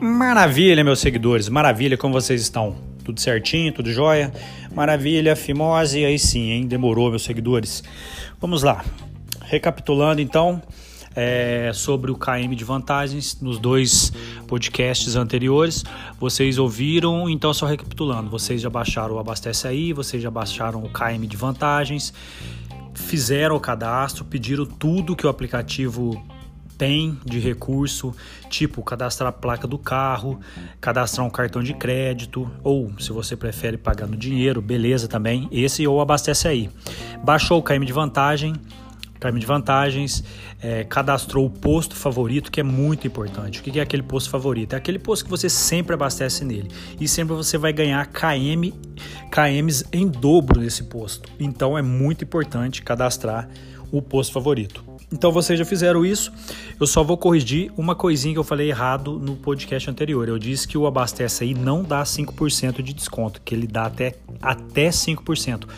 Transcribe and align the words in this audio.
Maravilha, 0.00 0.82
meus 0.82 0.98
seguidores, 0.98 1.48
maravilha, 1.48 1.96
como 1.96 2.14
vocês 2.14 2.40
estão? 2.40 2.74
Tudo 3.04 3.20
certinho, 3.20 3.72
tudo 3.72 3.92
jóia? 3.92 4.32
Maravilha, 4.74 5.36
fimose, 5.36 6.04
aí 6.04 6.18
sim, 6.18 6.50
hein? 6.50 6.66
Demorou, 6.66 7.10
meus 7.10 7.22
seguidores. 7.22 7.82
Vamos 8.40 8.62
lá. 8.62 8.84
Recapitulando 9.42 10.20
então, 10.20 10.62
é, 11.14 11.70
sobre 11.74 12.10
o 12.10 12.16
KM 12.16 12.54
de 12.54 12.64
vantagens 12.64 13.40
nos 13.40 13.58
dois 13.58 14.12
podcasts 14.46 15.16
anteriores. 15.16 15.84
Vocês 16.18 16.58
ouviram, 16.58 17.28
então 17.28 17.52
só 17.52 17.66
recapitulando, 17.66 18.30
vocês 18.30 18.60
já 18.60 18.70
baixaram 18.70 19.16
o 19.16 19.18
Abastece 19.18 19.68
Aí, 19.68 19.92
vocês 19.92 20.22
já 20.22 20.30
baixaram 20.30 20.82
o 20.82 20.88
KM 20.88 21.26
de 21.26 21.36
vantagens, 21.36 22.12
fizeram 22.94 23.56
o 23.56 23.60
cadastro, 23.60 24.24
pediram 24.24 24.66
tudo 24.66 25.16
que 25.16 25.26
o 25.26 25.30
aplicativo 25.30 26.22
tem 26.76 27.16
de 27.24 27.38
recurso, 27.38 28.12
tipo 28.50 28.82
cadastrar 28.82 29.28
a 29.28 29.32
placa 29.32 29.68
do 29.68 29.78
carro, 29.78 30.40
cadastrar 30.80 31.24
um 31.24 31.30
cartão 31.30 31.62
de 31.62 31.74
crédito, 31.74 32.50
ou 32.62 32.92
se 32.98 33.12
você 33.12 33.36
prefere 33.36 33.76
pagar 33.76 34.08
no 34.08 34.16
dinheiro, 34.16 34.60
beleza 34.60 35.06
também, 35.06 35.48
esse 35.52 35.86
ou 35.86 36.00
abastece 36.00 36.48
aí. 36.48 36.70
Baixou 37.22 37.60
o 37.60 37.62
KM 37.62 37.84
de 37.84 37.92
vantagem, 37.92 38.54
KM 39.22 39.38
de 39.38 39.46
vantagens, 39.46 40.24
é, 40.60 40.82
cadastrou 40.84 41.46
o 41.46 41.50
posto 41.50 41.94
favorito, 41.94 42.50
que 42.50 42.60
é 42.60 42.64
muito 42.64 43.06
importante. 43.06 43.60
O 43.60 43.62
que 43.62 43.78
é 43.78 43.82
aquele 43.82 44.02
posto 44.02 44.28
favorito? 44.30 44.72
É 44.72 44.76
aquele 44.76 44.98
posto 44.98 45.24
que 45.24 45.30
você 45.30 45.48
sempre 45.48 45.94
abastece 45.94 46.44
nele 46.44 46.68
e 47.00 47.06
sempre 47.06 47.34
você 47.34 47.56
vai 47.56 47.72
ganhar 47.72 48.04
KM, 48.06 48.72
KMs 49.30 49.84
em 49.92 50.08
dobro 50.08 50.60
nesse 50.60 50.84
posto. 50.84 51.30
Então 51.38 51.78
é 51.78 51.82
muito 51.82 52.24
importante 52.24 52.82
cadastrar 52.82 53.48
o 53.92 54.02
posto 54.02 54.32
favorito. 54.32 54.82
Então 55.12 55.30
vocês 55.30 55.58
já 55.58 55.64
fizeram 55.64 56.04
isso. 56.04 56.32
Eu 56.80 56.86
só 56.86 57.04
vou 57.04 57.18
corrigir 57.18 57.70
uma 57.76 57.94
coisinha 57.94 58.32
que 58.32 58.38
eu 58.38 58.44
falei 58.44 58.70
errado 58.70 59.18
no 59.18 59.36
podcast 59.36 59.88
anterior. 59.90 60.26
Eu 60.26 60.38
disse 60.38 60.66
que 60.66 60.78
o 60.78 60.86
Abastece 60.86 61.44
aí 61.44 61.52
não 61.52 61.82
dá 61.82 62.02
5% 62.02 62.82
de 62.82 62.94
desconto, 62.94 63.40
que 63.44 63.54
ele 63.54 63.66
dá 63.66 63.84
até, 63.84 64.14
até 64.40 64.88
5%. 64.88 65.68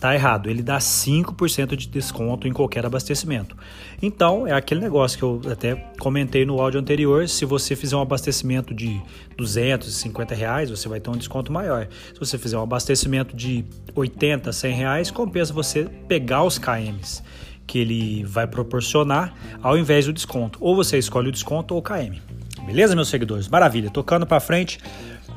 Tá 0.00 0.14
errado, 0.14 0.48
ele 0.48 0.62
dá 0.62 0.78
5% 0.78 1.76
de 1.76 1.86
desconto 1.86 2.48
em 2.48 2.52
qualquer 2.54 2.86
abastecimento. 2.86 3.54
Então, 4.00 4.46
é 4.46 4.52
aquele 4.52 4.80
negócio 4.80 5.18
que 5.18 5.22
eu 5.22 5.42
até 5.52 5.74
comentei 5.98 6.46
no 6.46 6.58
áudio 6.58 6.80
anterior, 6.80 7.28
se 7.28 7.44
você 7.44 7.76
fizer 7.76 7.96
um 7.96 8.00
abastecimento 8.00 8.72
de 8.72 8.98
250 9.36 10.34
reais, 10.34 10.70
você 10.70 10.88
vai 10.88 11.00
ter 11.00 11.10
um 11.10 11.16
desconto 11.16 11.52
maior. 11.52 11.86
Se 12.14 12.18
você 12.18 12.38
fizer 12.38 12.56
um 12.56 12.62
abastecimento 12.62 13.36
de 13.36 13.62
80, 13.94 14.50
100 14.50 14.74
reais, 14.74 15.10
compensa 15.10 15.52
você 15.52 15.84
pegar 16.08 16.44
os 16.44 16.58
KMs 16.58 17.22
que 17.66 17.78
ele 17.78 18.24
vai 18.24 18.46
proporcionar 18.46 19.34
ao 19.62 19.76
invés 19.76 20.06
do 20.06 20.14
desconto. 20.14 20.58
Ou 20.62 20.74
você 20.74 20.96
escolhe 20.96 21.28
o 21.28 21.32
desconto 21.32 21.74
ou 21.74 21.80
o 21.80 21.82
KM. 21.82 22.20
Beleza, 22.64 22.96
meus 22.96 23.08
seguidores? 23.08 23.48
Maravilha. 23.48 23.90
Tocando 23.90 24.26
para 24.26 24.40
frente. 24.40 24.80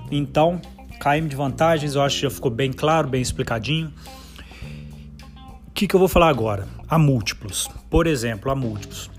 Então, 0.09 0.59
KM 1.00 1.28
de 1.28 1.36
vantagens, 1.36 1.95
eu 1.95 2.02
acho 2.02 2.16
que 2.16 2.22
já 2.23 2.30
ficou 2.30 2.50
bem 2.50 2.72
claro, 2.72 3.08
bem 3.09 3.22
explicadinho. 3.22 3.94
Que, 5.73 5.88
que 5.88 5.95
eu 5.95 5.99
vou 5.99 6.07
falar 6.07 6.29
agora? 6.29 6.67
A 6.88 6.99
múltiplos. 6.99 7.69
Por 7.89 8.05
exemplo, 8.05 8.52
a 8.52 8.55
múltiplos. 8.55 9.09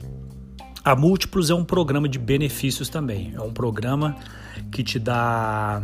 A 0.84 0.94
múltiplos 0.94 1.50
é 1.50 1.54
um 1.54 1.64
programa 1.64 2.08
de 2.08 2.18
benefícios 2.18 2.88
também. 2.88 3.32
É 3.34 3.40
um 3.40 3.52
programa 3.52 4.16
que 4.70 4.82
te 4.84 4.98
dá 4.98 5.82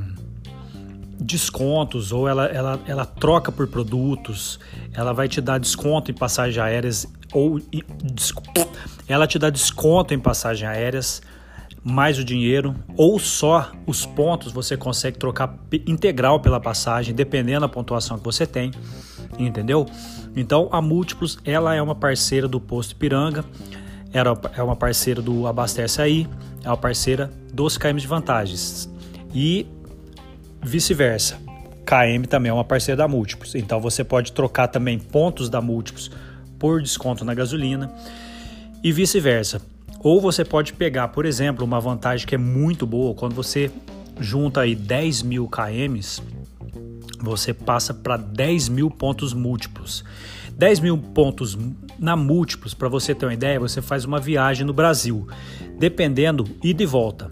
descontos 1.21 2.13
ou 2.13 2.29
ela, 2.29 2.47
ela, 2.47 2.81
ela 2.87 3.05
troca 3.05 3.53
por 3.53 3.67
produtos, 3.67 4.59
ela 4.95 5.13
vai 5.13 5.29
te 5.29 5.41
dar 5.41 5.59
desconto 5.59 6.11
em 6.11 6.15
passagens 6.15 6.59
aéreas 6.59 7.07
ou 7.33 7.61
ela 9.07 9.27
te 9.27 9.39
dá 9.39 9.51
desconto 9.51 10.15
em 10.15 10.19
passagens 10.19 10.69
aéreas, 10.69 11.23
mais 11.83 12.19
o 12.19 12.25
dinheiro, 12.25 12.75
ou 12.97 13.19
só 13.19 13.71
os 13.87 14.07
pontos 14.07 14.53
você 14.53 14.77
consegue 14.77 15.19
trocar 15.19 15.59
integral 15.87 16.41
pela 16.41 16.61
passagem, 16.61 17.15
dependendo 17.15 17.61
da 17.61 17.69
pontuação 17.69 18.19
que 18.19 18.25
você 18.25 18.47
tem, 18.47 18.71
entendeu? 19.47 19.87
Então 20.37 20.69
a 20.71 20.81
Múltiplos 20.81 21.39
ela 21.45 21.75
é 21.75 21.83
uma 21.83 21.95
parceira 21.95 22.47
do 22.47 22.61
Posto 22.61 22.97
Piranga, 22.97 23.45
é 24.13 24.63
uma 24.63 24.77
parceira 24.77 25.23
do 25.23 25.47
Abastece 25.47 26.03
Aí, 26.03 26.29
é 26.65 26.69
uma 26.69 26.77
parceira 26.77 27.31
dos 27.53 27.79
KM 27.79 27.99
de 27.99 28.07
Vantagens 28.07 28.91
e 29.35 29.67
vice-versa. 30.63 31.39
KM 31.85 32.27
também 32.29 32.51
é 32.51 32.53
uma 32.53 32.65
parceira 32.65 32.99
da 32.99 33.09
Múltiplos, 33.09 33.55
então 33.55 33.81
você 33.81 34.05
pode 34.05 34.33
trocar 34.33 34.69
também 34.69 34.99
pontos 34.99 35.49
da 35.49 35.61
Múltiplos 35.61 36.11
por 36.59 36.81
desconto 36.83 37.25
na 37.25 37.35
gasolina 37.35 37.91
e 38.83 38.93
vice-versa. 38.93 39.61
Ou 40.03 40.21
você 40.21 40.45
pode 40.45 40.73
pegar, 40.73 41.09
por 41.09 41.27
exemplo, 41.27 41.65
uma 41.65 41.81
vantagem 41.81 42.27
que 42.27 42.35
é 42.35 42.39
muito 42.39 42.87
boa, 42.87 43.15
quando 43.15 43.35
você 43.35 43.71
junta 44.19 44.61
aí 44.61 44.75
10 44.75 45.23
mil 45.23 45.49
KMs, 45.49 46.23
você 47.23 47.53
passa 47.53 47.93
para 47.93 48.17
10 48.17 48.69
mil 48.69 48.91
pontos 48.91 49.33
múltiplos. 49.33 50.05
10 50.57 50.81
mil 50.81 50.99
pontos 50.99 51.57
na 51.99 52.17
múltiplos, 52.17 52.75
para 52.75 52.89
você 52.89 53.15
ter 53.15 53.27
uma 53.27 53.35
ideia, 53.35 53.59
você 53.59 53.81
faz 53.81 54.05
uma 54.05 54.21
viagem 54.21 54.67
no 54.67 54.73
Brasil, 54.73 55.27
dependendo, 55.79 56.45
ida 56.63 56.83
e 56.83 56.87
volta. 56.87 57.31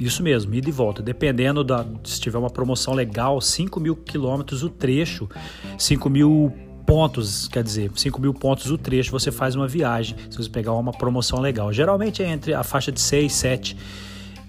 Isso 0.00 0.22
mesmo, 0.22 0.54
ida 0.54 0.68
e 0.68 0.72
volta. 0.72 1.02
Dependendo 1.02 1.62
da. 1.62 1.84
Se 2.04 2.18
tiver 2.20 2.38
uma 2.38 2.48
promoção 2.48 2.94
legal, 2.94 3.40
5 3.40 3.78
mil 3.78 3.94
quilômetros 3.94 4.62
o 4.62 4.70
trecho, 4.70 5.28
5 5.78 6.08
mil 6.08 6.52
pontos, 6.86 7.46
quer 7.46 7.62
dizer, 7.62 7.90
5 7.94 8.20
mil 8.20 8.34
pontos 8.34 8.70
o 8.70 8.78
trecho, 8.78 9.12
você 9.12 9.30
faz 9.30 9.54
uma 9.54 9.68
viagem, 9.68 10.16
se 10.28 10.36
você 10.36 10.48
pegar 10.48 10.72
uma 10.72 10.90
promoção 10.90 11.38
legal. 11.38 11.72
Geralmente 11.72 12.22
é 12.22 12.28
entre 12.28 12.54
a 12.54 12.64
faixa 12.64 12.90
de 12.90 13.00
6, 13.00 13.32
7 13.32 13.76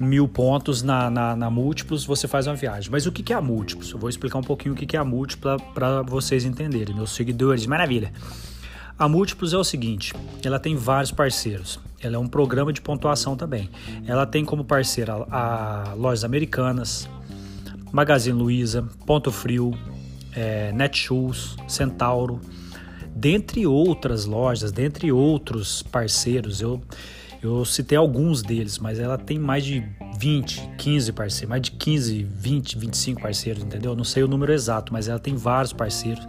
mil 0.02 0.28
pontos 0.28 0.82
na, 0.82 1.10
na, 1.10 1.36
na 1.36 1.50
múltiplos, 1.50 2.04
você 2.06 2.28
faz 2.28 2.48
uma 2.48 2.56
viagem. 2.56 2.92
Mas 2.92 3.06
o 3.06 3.12
que 3.12 3.32
é 3.32 3.36
a 3.36 3.42
múltiplos? 3.42 3.92
Eu 3.92 4.00
vou 4.00 4.10
explicar 4.10 4.40
um 4.40 4.44
pouquinho 4.44 4.74
o 4.74 4.78
que 4.78 4.96
é 4.96 5.00
a 5.00 5.06
múltipla 5.06 5.58
para 5.74 6.02
vocês 6.02 6.44
entenderem, 6.44 6.96
meus 6.96 7.12
seguidores, 7.12 7.66
maravilha. 7.66 8.12
A 9.02 9.08
Múltiplos 9.08 9.52
é 9.52 9.58
o 9.58 9.64
seguinte, 9.64 10.14
ela 10.46 10.60
tem 10.60 10.76
vários 10.76 11.12
parceiros. 11.12 11.80
Ela 12.00 12.18
é 12.18 12.20
um 12.20 12.28
programa 12.28 12.72
de 12.72 12.82
pontuação 12.82 13.36
também. 13.36 13.68
Ela 14.06 14.28
tem 14.28 14.46
como 14.46 14.64
parceira 14.64 15.26
a, 15.32 15.90
a 15.90 15.94
Lojas 15.96 16.24
Americanas, 16.24 17.10
Magazine 17.92 18.38
Luiza, 18.38 18.88
Ponto 19.04 19.32
Frio, 19.32 19.74
é, 20.36 20.72
Netshoes, 20.72 21.56
Centauro, 21.68 22.40
dentre 23.16 23.66
outras 23.66 24.26
lojas, 24.26 24.72
dentre 24.72 25.12
outros 25.12 25.82
parceiros. 25.82 26.62
Eu, 26.62 26.80
eu 27.42 27.66
citei 27.66 27.98
alguns 27.98 28.42
deles, 28.42 28.78
mas 28.78 29.00
ela 29.00 29.18
tem 29.18 29.40
mais 29.40 29.66
de 29.66 29.84
20, 30.20 30.74
15 30.78 31.12
parceiros, 31.12 31.50
mais 31.50 31.62
de 31.62 31.72
15, 31.72 32.24
20, 32.24 32.78
25 32.78 33.22
parceiros, 33.22 33.64
entendeu? 33.64 33.96
Não 33.96 34.04
sei 34.04 34.24
o 34.24 34.28
número 34.28 34.54
exato, 34.54 34.94
mas 34.94 35.08
ela 35.08 35.20
tem 35.20 35.36
vários 35.36 35.74
parceiros 35.74 36.26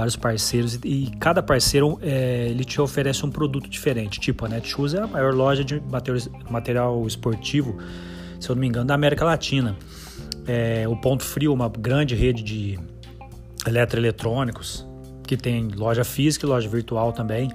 vários 0.00 0.16
parceiros 0.16 0.78
e 0.82 1.12
cada 1.20 1.42
parceiro 1.42 1.98
é, 2.00 2.48
ele 2.48 2.64
te 2.64 2.80
oferece 2.80 3.26
um 3.26 3.30
produto 3.30 3.68
diferente. 3.68 4.18
Tipo, 4.18 4.46
a 4.46 4.48
Netshoes 4.48 4.94
é 4.94 5.00
a 5.00 5.06
maior 5.06 5.34
loja 5.34 5.62
de 5.62 5.82
material, 6.48 7.06
esportivo, 7.06 7.76
se 8.38 8.48
eu 8.48 8.54
não 8.54 8.60
me 8.60 8.66
engano, 8.66 8.86
da 8.86 8.94
América 8.94 9.26
Latina. 9.26 9.76
É, 10.46 10.88
o 10.88 10.96
Ponto 10.96 11.22
Frio, 11.22 11.52
uma 11.52 11.68
grande 11.68 12.14
rede 12.14 12.42
de 12.42 12.78
eletroeletrônicos, 13.66 14.86
que 15.26 15.36
tem 15.36 15.68
loja 15.68 16.02
física 16.02 16.46
e 16.46 16.48
loja 16.48 16.68
virtual 16.68 17.12
também, 17.12 17.50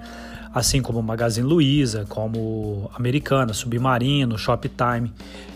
assim 0.55 0.81
como 0.81 1.03
Magazine 1.03 1.45
Luiza, 1.45 2.05
como 2.07 2.89
Americana, 2.95 3.53
Submarino, 3.53 4.37
Shoptime, 4.37 5.11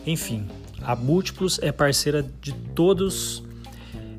enfim. 0.05 0.45
A 0.81 0.93
Múltiplos 0.93 1.57
é 1.63 1.71
parceira 1.71 2.21
de 2.41 2.51
todos 2.51 3.41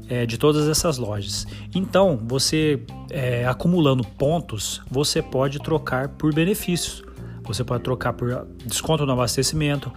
é, 0.09 0.25
de 0.27 0.39
todas 0.39 0.67
essas 0.69 0.97
lojas. 0.97 1.47
Então, 1.75 2.19
você 2.27 2.83
é, 3.11 3.47
acumulando 3.47 4.03
pontos, 4.03 4.83
você 4.91 5.23
pode 5.23 5.61
trocar 5.61 6.09
por 6.09 6.35
benefícios. 6.35 7.05
Você 7.45 7.63
pode 7.63 7.85
trocar 7.85 8.13
por 8.15 8.47
desconto 8.65 9.05
no 9.05 9.13
abastecimento, 9.13 9.93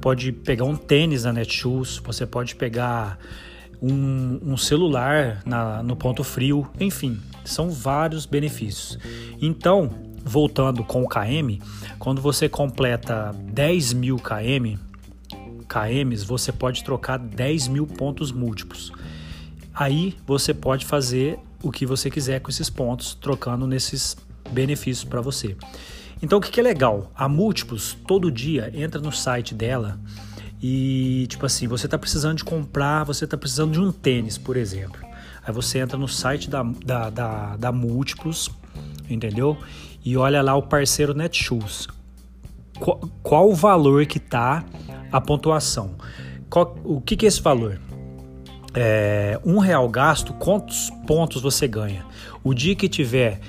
pode 0.00 0.30
pegar 0.30 0.64
um 0.64 0.76
tênis 0.76 1.24
na 1.24 1.32
Netshoes, 1.32 1.98
você 1.98 2.26
pode 2.26 2.54
pegar 2.54 3.18
um, 3.80 4.38
um 4.42 4.56
celular 4.56 5.42
na, 5.44 5.82
no 5.82 5.96
ponto 5.96 6.22
frio, 6.22 6.68
enfim, 6.78 7.18
são 7.44 7.70
vários 7.70 8.26
benefícios. 8.26 8.98
Então, 9.40 10.07
voltando 10.24 10.84
com 10.84 11.02
o 11.02 11.08
KM, 11.08 11.60
quando 11.98 12.20
você 12.20 12.48
completa 12.48 13.34
10 13.52 13.92
mil 13.92 14.16
KM, 14.16 14.78
KMs, 15.68 16.24
você 16.24 16.50
pode 16.50 16.82
trocar 16.82 17.18
10 17.18 17.68
mil 17.68 17.86
pontos 17.86 18.32
múltiplos. 18.32 18.92
Aí 19.74 20.16
você 20.26 20.52
pode 20.52 20.86
fazer 20.86 21.38
o 21.62 21.70
que 21.70 21.86
você 21.86 22.10
quiser 22.10 22.40
com 22.40 22.50
esses 22.50 22.70
pontos, 22.70 23.14
trocando 23.14 23.66
nesses 23.66 24.16
benefícios 24.50 25.04
para 25.04 25.20
você. 25.20 25.56
Então, 26.20 26.38
o 26.38 26.40
que, 26.40 26.50
que 26.50 26.58
é 26.58 26.62
legal? 26.62 27.12
A 27.14 27.28
Múltiplos, 27.28 27.96
todo 28.06 28.30
dia, 28.30 28.72
entra 28.74 29.00
no 29.00 29.12
site 29.12 29.54
dela 29.54 29.98
e, 30.60 31.26
tipo 31.28 31.46
assim, 31.46 31.68
você 31.68 31.86
está 31.86 31.96
precisando 31.96 32.38
de 32.38 32.44
comprar, 32.44 33.04
você 33.04 33.24
está 33.24 33.36
precisando 33.36 33.72
de 33.72 33.80
um 33.80 33.92
tênis, 33.92 34.36
por 34.36 34.56
exemplo. 34.56 35.00
Aí 35.46 35.52
você 35.52 35.78
entra 35.78 35.96
no 35.96 36.08
site 36.08 36.50
da, 36.50 36.62
da, 36.62 37.10
da, 37.10 37.56
da 37.56 37.72
Múltiplos, 37.72 38.50
entendeu? 39.08 39.56
E 40.04 40.16
olha 40.16 40.42
lá 40.42 40.54
o 40.54 40.62
parceiro 40.62 41.14
Netshoes. 41.14 41.88
Qual, 42.78 43.00
qual 43.22 43.50
o 43.50 43.54
valor 43.54 44.06
que 44.06 44.18
tá 44.18 44.64
a 45.10 45.20
pontuação? 45.20 45.96
Qual, 46.48 46.76
o 46.84 47.00
que, 47.00 47.16
que 47.16 47.26
é 47.26 47.28
esse 47.28 47.42
valor? 47.42 47.80
É, 48.74 49.40
um 49.44 49.58
real 49.58 49.88
gasto, 49.88 50.32
quantos 50.34 50.90
pontos 51.06 51.42
você 51.42 51.66
ganha? 51.66 52.04
O 52.44 52.54
dia 52.54 52.74
que 52.74 52.88
tiver 52.88 53.40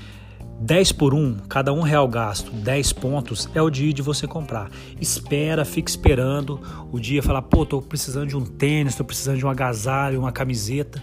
10 0.62 0.92
por 0.92 1.13
1, 1.13 1.38
cada 1.48 1.72
um 1.72 1.81
real 1.81 2.07
gasto, 2.07 2.52
10 2.52 2.94
pontos, 2.94 3.50
é 3.56 3.62
o 3.62 3.69
dia 3.69 3.94
de 3.94 4.02
você 4.02 4.28
comprar. 4.28 4.69
Espera, 5.00 5.63
fica 5.63 5.90
esperando 5.90 6.60
o 6.92 7.00
dia 7.00 7.24
falar, 7.24 7.42
pô, 7.44 7.66
tô 7.66 7.81
precisando 7.81 8.28
de 8.28 8.36
um 8.36 8.44
tênis, 8.44 8.95
tô 8.95 9.06
precisando 9.06 9.38
de 9.38 9.45
um 9.45 9.50
agasalho, 9.50 10.19
uma 10.19 10.34
camiseta, 10.34 11.02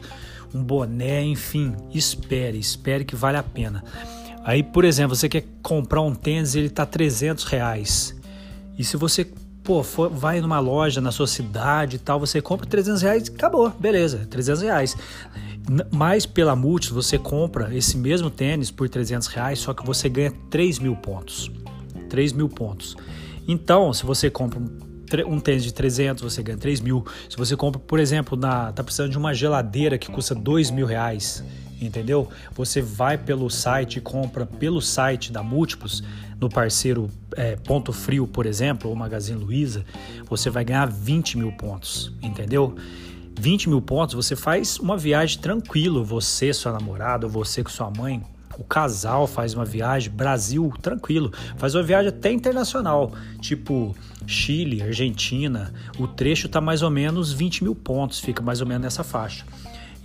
um 0.55 0.63
boné, 0.63 1.23
enfim. 1.23 1.75
Espere, 1.93 2.59
espere 2.59 3.05
que 3.05 3.17
vale 3.17 3.39
a 3.39 3.43
pena. 3.43 3.83
Aí, 4.47 4.63
por 4.63 4.85
exemplo, 4.85 5.17
você 5.17 5.29
quer 5.29 5.45
comprar 5.61 6.01
um 6.03 6.15
tênis 6.15 6.55
ele 6.55 6.71
tá 6.71 6.87
300 6.87 7.43
reais. 7.43 8.15
E 8.79 8.85
se 8.85 8.97
você 8.97 9.27
pô, 9.65 9.83
for, 9.83 10.09
vai 10.09 10.41
numa 10.41 10.61
loja 10.61 11.01
na 11.01 11.11
sua 11.11 11.27
cidade 11.27 11.97
e 11.97 11.99
tal, 11.99 12.21
você 12.21 12.41
compra 12.41 12.65
300 12.65 13.03
reais 13.03 13.27
e 13.27 13.33
acabou, 13.33 13.69
beleza, 13.71 14.25
300 14.31 14.63
reais. 14.63 14.97
Mas 15.91 16.25
pela 16.25 16.55
Multis 16.55 16.91
você 16.91 17.19
compra 17.19 17.77
esse 17.77 17.97
mesmo 17.97 18.31
tênis 18.31 18.71
por 18.71 18.89
300 18.89 19.27
reais, 19.27 19.59
só 19.59 19.75
que 19.75 19.85
você 19.85 20.09
ganha 20.09 20.33
3 20.49 20.79
mil 20.79 20.95
pontos. 20.95 21.51
3 22.09 22.33
mil 22.33 22.49
pontos. 22.49 22.97
Então, 23.49 23.93
se 23.93 24.07
você 24.07 24.31
compra 24.31 24.61
um 25.27 25.41
tênis 25.41 25.65
de 25.65 25.75
300, 25.75 26.23
você 26.23 26.41
ganha 26.41 26.57
3 26.57 26.81
mil. 26.81 27.05
Se 27.29 27.37
você 27.37 27.57
compra, 27.57 27.81
por 27.81 27.99
exemplo, 27.99 28.39
na, 28.39 28.71
tá 28.71 28.85
precisando 28.85 29.11
de 29.11 29.19
uma 29.19 29.35
geladeira 29.35 29.99
que 29.99 30.09
custa 30.09 30.37
2 30.37 30.71
mil 30.71 30.87
reais, 30.87 31.43
entendeu? 31.81 32.29
Você 32.55 32.81
vai 32.81 33.19
pelo 33.19 33.51
site 33.51 34.01
compra 34.01 34.47
pelo 34.47 34.81
site 34.81 35.33
da 35.33 35.43
Múltiplos, 35.43 36.03
no 36.41 36.49
parceiro 36.49 37.11
é, 37.35 37.57
Ponto 37.57 37.93
Frio, 37.93 38.27
por 38.27 38.47
exemplo, 38.47 38.91
ou 38.91 38.97
Magazine 38.97 39.43
Luiza, 39.43 39.85
você 40.29 40.51
vai 40.51 40.65
ganhar 40.65 40.87
20 40.87 41.39
mil 41.39 41.53
pontos, 41.53 42.13
entendeu? 42.23 42.77
20 43.39 43.69
mil 43.69 43.83
pontos, 43.83 44.15
você 44.15 44.35
faz 44.35 44.79
uma 44.79 44.97
viagem 44.97 45.39
tranquilo, 45.39 46.05
você, 46.05 46.53
sua 46.53 46.73
namorada, 46.73 47.27
você 47.27 47.63
com 47.63 47.71
sua 47.71 47.91
mãe, 47.91 48.23
o 48.59 48.65
casal 48.65 49.27
faz 49.27 49.53
uma 49.55 49.65
viagem 49.65 50.11
Brasil 50.11 50.73
tranquilo, 50.81 51.31
faz 51.59 51.75
uma 51.75 51.83
viagem 51.83 52.09
até 52.09 52.33
internacional, 52.33 53.13
tipo 53.41 53.95
Chile, 54.27 54.83
Argentina. 54.83 55.73
O 55.99 56.07
trecho 56.09 56.49
tá 56.49 56.61
mais 56.61 56.83
ou 56.83 56.91
menos 56.91 57.33
20 57.33 57.65
mil 57.65 57.75
pontos, 57.75 58.19
fica 58.19 58.43
mais 58.43 58.61
ou 58.61 58.67
menos 58.67 58.83
nessa 58.83 59.05
faixa. 59.05 59.45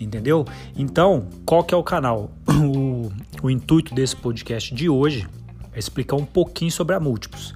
Entendeu? 0.03 0.45
Então, 0.75 1.27
qual 1.45 1.63
que 1.63 1.74
é 1.74 1.77
o 1.77 1.83
canal? 1.83 2.31
O, 2.62 3.12
o 3.42 3.50
intuito 3.50 3.95
desse 3.95 4.15
podcast 4.15 4.74
de 4.75 4.88
hoje 4.88 5.27
é 5.74 5.80
explicar 5.80 6.15
um 6.15 6.25
pouquinho 6.25 6.71
sobre 6.71 6.95
a 6.95 7.00
múltiplos 7.00 7.56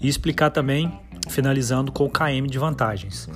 e 0.00 0.08
explicar 0.08 0.50
também, 0.50 0.90
finalizando 1.28 1.92
com 1.92 2.04
o 2.04 2.10
KM 2.10 2.48
de 2.48 2.58
vantagens. 2.58 3.28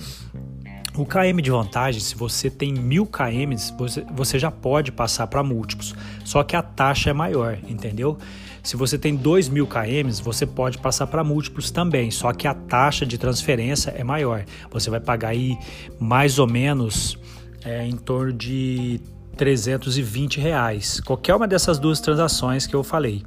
O 0.96 1.06
KM 1.06 1.40
de 1.40 1.50
vantagem, 1.50 2.00
se 2.00 2.14
você 2.16 2.50
tem 2.50 2.72
mil 2.72 3.06
KMs, 3.06 3.72
você, 3.78 4.04
você 4.12 4.38
já 4.38 4.50
pode 4.50 4.90
passar 4.90 5.26
para 5.28 5.42
múltiplos, 5.42 5.94
só 6.24 6.42
que 6.42 6.56
a 6.56 6.62
taxa 6.62 7.10
é 7.10 7.12
maior, 7.12 7.58
entendeu? 7.68 8.18
Se 8.62 8.76
você 8.76 8.98
tem 8.98 9.14
dois 9.14 9.48
mil 9.48 9.66
KMs, 9.66 10.20
você 10.20 10.44
pode 10.44 10.78
passar 10.78 11.06
para 11.06 11.22
múltiplos 11.22 11.70
também, 11.70 12.10
só 12.10 12.32
que 12.32 12.46
a 12.46 12.54
taxa 12.54 13.06
de 13.06 13.16
transferência 13.16 13.90
é 13.90 14.02
maior. 14.02 14.44
Você 14.70 14.90
vai 14.90 15.00
pagar 15.00 15.28
aí 15.28 15.56
mais 15.98 16.38
ou 16.38 16.46
menos 16.46 17.16
é, 17.64 17.86
em 17.86 17.96
torno 17.96 18.32
de 18.32 19.00
320 19.36 20.40
reais. 20.40 21.00
Qualquer 21.00 21.34
uma 21.34 21.48
dessas 21.48 21.78
duas 21.78 22.00
transações 22.00 22.66
que 22.66 22.74
eu 22.74 22.82
falei, 22.82 23.22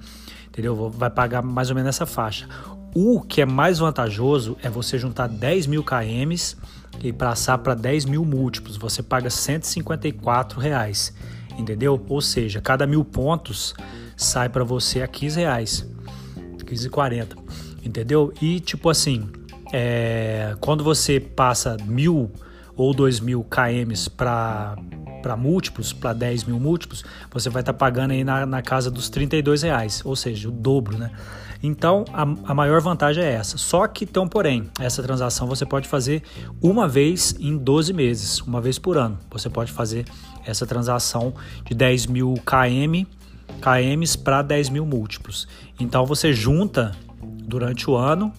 entendeu? 0.48 0.90
Vai 0.90 1.10
pagar 1.10 1.42
mais 1.42 1.70
ou 1.70 1.76
menos 1.76 1.90
essa 1.90 2.06
faixa. 2.06 2.48
O 2.96 3.22
que 3.22 3.42
é 3.42 3.46
mais 3.46 3.80
vantajoso 3.80 4.56
é 4.62 4.70
você 4.70 5.00
juntar 5.00 5.28
10 5.28 5.66
mil 5.66 5.84
KMs 5.84 6.56
e 7.02 7.12
passar 7.12 7.58
para 7.58 7.74
10 7.74 8.06
mil 8.06 8.24
múltiplos. 8.24 8.78
Você 8.78 9.02
paga 9.02 9.30
154 9.30 10.60
reais, 10.60 11.14
entendeu? 11.58 12.04
Ou 12.08 12.22
seja, 12.22 12.62
cada 12.62 12.86
mil 12.86 13.04
pontos 13.04 13.74
sai 14.16 14.50
para 14.50 14.64
você 14.64 15.02
a 15.02 15.08
15 15.08 15.40
reais, 15.40 15.90
15,40, 16.60 17.36
entendeu? 17.84 18.32
E 18.40 18.60
tipo 18.60 18.90
assim, 18.90 19.28
é, 19.72 20.56
quando 20.60 20.84
você 20.84 21.20
passa 21.20 21.76
mil 21.86 22.32
ou 22.76 22.94
2 22.94 23.20
mil 23.20 23.44
KMs 23.44 24.10
para 24.10 24.76
para 25.22 25.38
múltiplos, 25.38 25.94
para 25.94 26.12
10 26.12 26.44
mil 26.44 26.60
múltiplos, 26.60 27.02
você 27.32 27.50
vai 27.50 27.62
estar 27.62 27.72
tá 27.72 27.80
pagando 27.80 28.12
aí 28.12 28.26
na, 28.26 28.46
na 28.46 28.62
casa 28.62 28.92
dos 28.92 29.08
32 29.08 29.62
reais, 29.62 30.02
ou 30.04 30.18
seja, 30.18 30.50
o 30.50 30.52
dobro, 30.52 30.98
né? 30.98 31.12
Então, 31.64 32.04
a, 32.12 32.24
a 32.24 32.54
maior 32.54 32.82
vantagem 32.82 33.24
é 33.24 33.32
essa. 33.32 33.58
Só 33.58 33.88
que 33.88 34.06
um 34.20 34.28
porém, 34.28 34.70
essa 34.82 35.02
transação 35.02 35.48
você 35.48 35.66
pode 35.66 35.88
fazer 35.88 36.22
uma 36.62 36.90
vez 36.90 37.34
em 37.40 37.58
12 37.58 37.94
meses, 37.94 38.42
uma 38.42 38.60
vez 38.60 38.78
por 38.78 38.98
ano. 38.98 39.18
Você 39.32 39.50
pode 39.50 39.72
fazer 39.72 40.04
essa 40.46 40.68
transação 40.68 41.34
de 41.64 41.74
10 41.74 42.08
mil 42.08 42.34
KM, 42.46 43.08
KMs 43.62 44.18
para 44.18 44.42
10 44.42 44.68
mil 44.68 44.86
múltiplos. 44.86 45.48
Então, 45.80 46.06
você 46.06 46.34
junta 46.34 46.92
durante 47.24 47.90
o 47.90 47.96
ano 47.96 48.34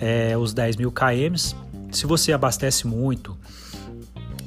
é, 0.00 0.34
os 0.38 0.54
10 0.54 0.76
mil 0.76 0.90
KMs. 0.90 1.54
Se 1.92 2.06
você 2.06 2.32
abastece 2.32 2.86
muito, 2.86 3.36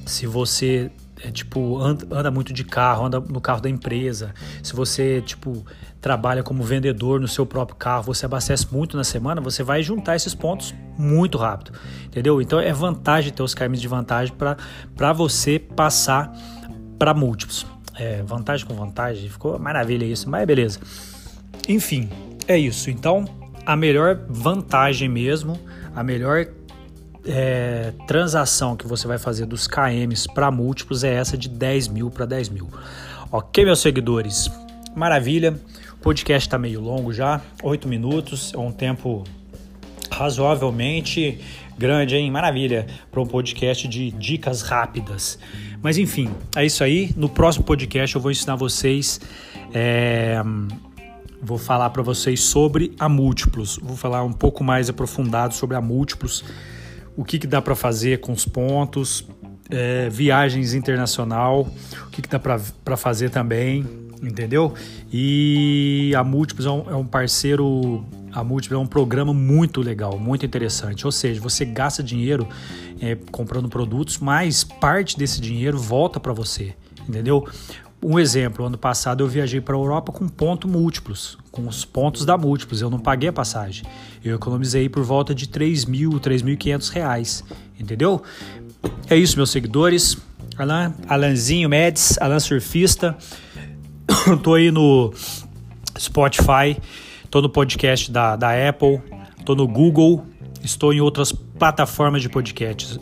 se 0.05 0.27
você 0.27 0.91
é, 1.21 1.31
tipo 1.31 1.79
anda, 1.79 2.05
anda, 2.11 2.31
muito 2.31 2.51
de 2.51 2.63
carro, 2.63 3.05
anda 3.05 3.19
no 3.19 3.39
carro 3.39 3.61
da 3.61 3.69
empresa, 3.69 4.33
se 4.61 4.73
você 4.73 5.21
tipo 5.21 5.65
trabalha 6.01 6.43
como 6.43 6.63
vendedor 6.63 7.19
no 7.19 7.27
seu 7.27 7.45
próprio 7.45 7.77
carro, 7.77 8.03
você 8.03 8.25
abastece 8.25 8.67
muito 8.71 8.97
na 8.97 9.03
semana, 9.03 9.41
você 9.41 9.63
vai 9.63 9.81
juntar 9.81 10.15
esses 10.15 10.35
pontos 10.35 10.73
muito 10.97 11.37
rápido, 11.37 11.71
entendeu? 12.05 12.41
Então 12.41 12.59
é 12.59 12.73
vantagem 12.73 13.31
ter 13.31 13.41
os 13.41 13.53
caminhos 13.53 13.81
de 13.81 13.87
vantagem 13.87 14.33
para 14.95 15.13
você 15.13 15.57
passar 15.57 16.31
para 16.99 17.13
múltiplos. 17.13 17.65
É, 17.97 18.21
vantagem 18.23 18.67
com 18.67 18.73
vantagem, 18.75 19.29
ficou 19.29 19.57
maravilha 19.57 20.03
isso, 20.05 20.29
mas 20.29 20.45
beleza. 20.45 20.79
Enfim, 21.67 22.09
é 22.47 22.57
isso. 22.57 22.89
Então, 22.89 23.25
a 23.65 23.75
melhor 23.75 24.19
vantagem 24.27 25.07
mesmo, 25.07 25.57
a 25.95 26.03
melhor 26.03 26.45
é, 27.27 27.93
transação 28.07 28.75
que 28.75 28.87
você 28.87 29.07
vai 29.07 29.17
fazer 29.17 29.45
dos 29.45 29.67
KMs 29.67 30.27
para 30.33 30.51
múltiplos 30.51 31.03
é 31.03 31.13
essa 31.13 31.37
de 31.37 31.49
10 31.49 31.87
mil 31.87 32.09
para 32.09 32.25
10 32.25 32.49
mil. 32.49 32.69
Ok, 33.31 33.65
meus 33.65 33.79
seguidores? 33.79 34.49
Maravilha. 34.95 35.59
O 35.93 35.97
podcast 36.05 36.47
está 36.47 36.57
meio 36.57 36.79
longo 36.79 37.11
já, 37.11 37.41
8 37.63 37.87
minutos, 37.87 38.53
é 38.53 38.57
um 38.59 38.71
tempo 38.71 39.23
razoavelmente 40.11 41.39
grande, 41.77 42.15
hein? 42.15 42.29
Maravilha, 42.31 42.85
para 43.11 43.21
um 43.21 43.25
podcast 43.25 43.87
de 43.87 44.11
dicas 44.11 44.61
rápidas. 44.61 45.37
Mas 45.81 45.97
enfim, 45.97 46.29
é 46.55 46.65
isso 46.65 46.83
aí. 46.83 47.11
No 47.17 47.27
próximo 47.27 47.65
podcast 47.65 48.15
eu 48.15 48.21
vou 48.21 48.31
ensinar 48.31 48.55
vocês. 48.55 49.19
É, 49.73 50.41
vou 51.41 51.57
falar 51.57 51.89
para 51.89 52.01
vocês 52.01 52.39
sobre 52.39 52.93
a 52.99 53.09
múltiplos. 53.09 53.77
Vou 53.81 53.97
falar 53.97 54.23
um 54.23 54.31
pouco 54.31 54.63
mais 54.63 54.89
aprofundado 54.89 55.53
sobre 55.53 55.75
a 55.75 55.81
múltiplos 55.81 56.43
o 57.15 57.23
que, 57.23 57.39
que 57.39 57.47
dá 57.47 57.61
para 57.61 57.75
fazer 57.75 58.19
com 58.19 58.31
os 58.31 58.45
pontos, 58.45 59.27
é, 59.69 60.09
viagens 60.09 60.73
internacional, 60.73 61.67
o 62.07 62.09
que, 62.09 62.21
que 62.21 62.29
dá 62.29 62.39
para 62.39 62.97
fazer 62.97 63.29
também, 63.29 63.85
entendeu? 64.21 64.73
E 65.11 66.13
a 66.15 66.23
Múltiplos 66.23 66.65
é 66.65 66.69
um, 66.69 66.89
é 66.89 66.95
um 66.95 67.05
parceiro, 67.05 68.05
a 68.31 68.43
Múltiplos 68.43 68.79
é 68.79 68.83
um 68.83 68.87
programa 68.87 69.33
muito 69.33 69.81
legal, 69.81 70.19
muito 70.19 70.45
interessante. 70.45 71.05
Ou 71.05 71.11
seja, 71.11 71.39
você 71.41 71.65
gasta 71.65 72.03
dinheiro 72.03 72.47
é, 73.01 73.15
comprando 73.31 73.69
produtos, 73.69 74.17
mas 74.19 74.63
parte 74.63 75.17
desse 75.17 75.39
dinheiro 75.41 75.77
volta 75.77 76.19
para 76.19 76.33
você, 76.33 76.73
entendeu? 77.07 77.47
Um 78.07 78.19
exemplo, 78.19 78.63
ano 78.63 78.77
passado 78.77 79.23
eu 79.23 79.27
viajei 79.27 79.59
para 79.59 79.75
a 79.75 79.79
Europa 79.79 80.11
com 80.11 80.27
ponto 80.27 80.67
múltiplos, 80.67 81.39
com 81.51 81.67
os 81.67 81.83
pontos 81.83 82.23
da 82.23 82.37
múltiplos, 82.37 82.79
eu 82.79 82.87
não 82.87 82.99
paguei 82.99 83.29
a 83.29 83.33
passagem. 83.33 83.83
Eu 84.23 84.35
economizei 84.35 84.87
por 84.87 85.03
volta 85.03 85.33
de 85.33 85.49
3 85.49 85.85
mil, 85.85 86.11
3.500 86.11 86.89
reais, 86.91 87.43
entendeu? 87.79 88.21
É 89.09 89.15
isso, 89.15 89.37
meus 89.37 89.49
seguidores. 89.49 90.19
Alan, 90.55 90.93
Alanzinho 91.09 91.67
Médici, 91.67 92.15
Alan 92.21 92.39
Surfista. 92.39 93.17
tô 94.43 94.53
aí 94.53 94.69
no 94.69 95.11
Spotify, 95.97 96.77
tô 97.31 97.41
no 97.41 97.49
podcast 97.49 98.11
da, 98.11 98.35
da 98.35 98.69
Apple, 98.69 99.01
tô 99.43 99.55
no 99.55 99.67
Google, 99.67 100.23
estou 100.63 100.93
em 100.93 101.01
outras 101.01 101.31
plataformas 101.31 102.21
de 102.21 102.29
podcasts 102.29 102.99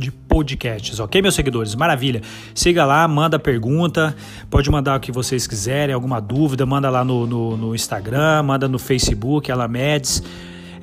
de 0.00 0.10
podcasts, 0.10 0.98
ok, 0.98 1.20
meus 1.20 1.34
seguidores? 1.34 1.74
Maravilha. 1.74 2.22
Siga 2.54 2.84
lá, 2.84 3.06
manda 3.06 3.38
pergunta, 3.38 4.16
pode 4.48 4.70
mandar 4.70 4.96
o 4.96 5.00
que 5.00 5.12
vocês 5.12 5.46
quiserem, 5.46 5.94
alguma 5.94 6.20
dúvida, 6.20 6.64
manda 6.64 6.88
lá 6.88 7.04
no, 7.04 7.26
no, 7.26 7.56
no 7.56 7.74
Instagram, 7.74 8.42
manda 8.42 8.66
no 8.66 8.78
Facebook, 8.78 9.52
Alamedes. 9.52 10.22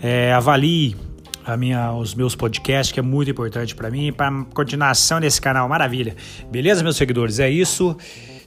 É, 0.02 0.32
avalie 0.32 0.96
a 1.44 1.58
minha, 1.58 1.92
os 1.94 2.14
meus 2.14 2.36
podcasts, 2.36 2.92
que 2.94 3.00
é 3.00 3.04
muito 3.04 3.32
importante 3.32 3.74
para 3.74 3.90
mim, 3.90 4.14
para 4.14 4.32
continuação 4.54 5.20
desse 5.20 5.42
canal. 5.42 5.68
Maravilha. 5.68 6.16
Beleza, 6.52 6.84
meus 6.84 6.98
seguidores? 6.98 7.40
É 7.40 7.50
isso. 7.50 7.98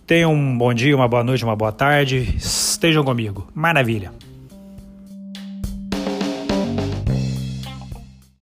Tenham 0.06 0.32
um 0.32 0.56
bom 0.56 0.72
dia, 0.72 0.94
uma 0.94 1.08
boa 1.08 1.24
noite, 1.24 1.44
uma 1.44 1.56
boa 1.56 1.72
tarde. 1.72 2.34
Estejam 2.36 3.02
comigo. 3.02 3.48
Maravilha. 3.54 4.29